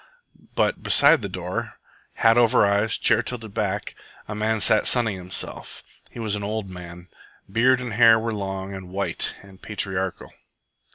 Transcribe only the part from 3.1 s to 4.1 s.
tilted back,